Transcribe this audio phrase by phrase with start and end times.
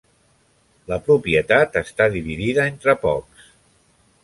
[0.91, 3.53] La propietat està dividida entre pocs.